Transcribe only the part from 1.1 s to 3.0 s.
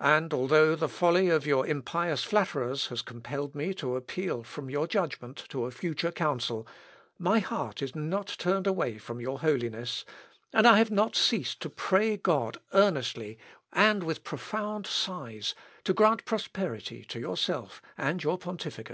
of your impious flatterers